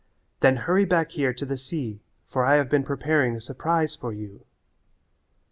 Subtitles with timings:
[0.39, 4.11] Then hurry back here to the sea for I have been preparing a surprise for
[4.11, 4.45] you."